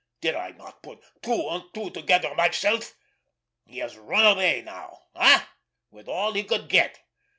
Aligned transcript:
Did 0.19 0.33
I 0.33 0.49
not 0.49 0.81
put 0.81 1.03
two 1.21 1.47
and 1.51 1.63
two 1.75 1.91
together 1.91 2.33
myself? 2.33 2.95
He 3.67 3.77
has 3.77 3.97
run 3.99 4.25
away 4.25 4.63
now—eh—with 4.63 6.07
all 6.07 6.33
he 6.33 6.43
could 6.43 6.69
get? 6.69 7.01